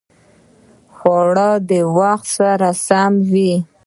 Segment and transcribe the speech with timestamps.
[0.95, 3.53] خوړل د وخت سره سم وي